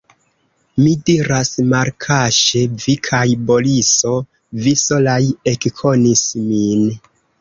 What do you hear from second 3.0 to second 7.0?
kaj Boriso, vi solaj ekkonis min.